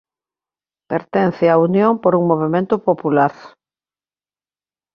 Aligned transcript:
Pertence 0.91 1.45
á 1.53 1.55
Unión 1.67 1.93
por 2.03 2.13
un 2.19 2.23
Movemento 2.31 2.75
Popular. 2.87 3.33